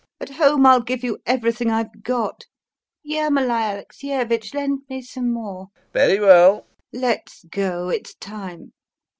At 0.19 0.29
home 0.31 0.65
I'll 0.65 0.81
give 0.81 1.03
you 1.03 1.19
everything 1.27 1.69
I've 1.69 2.01
got. 2.01 2.45
Ermolai 3.07 3.71
Alexeyevitch, 3.75 4.51
lend 4.55 4.79
me 4.89 5.03
some 5.03 5.31
more!... 5.31 5.67
LOPAKHIN. 5.93 5.93
Very 5.93 6.19
well. 6.19 6.65
LUBOV. 6.91 7.01
Let's 7.01 7.43
go, 7.51 7.89
it's 7.89 8.15
time. 8.15 8.73